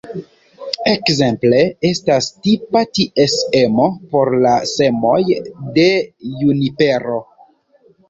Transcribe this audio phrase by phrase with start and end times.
[0.93, 5.21] Ekzemple estas tipa ties emo por la semoj
[5.79, 5.89] de
[6.43, 7.25] junipero.